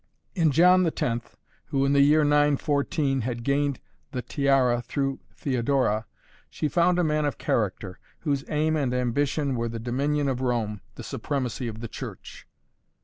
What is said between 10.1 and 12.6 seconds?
of Rome, the supremacy of the Church.